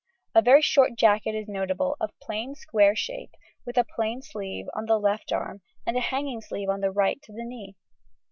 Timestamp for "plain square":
2.25-2.95